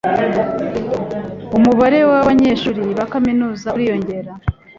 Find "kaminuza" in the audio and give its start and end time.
3.11-3.67